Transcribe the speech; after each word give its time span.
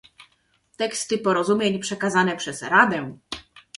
Teksty 0.77 1.17
porozumień 1.17 1.79
przekazane 1.79 2.37
przez 2.37 2.61
Radę 2.61 3.17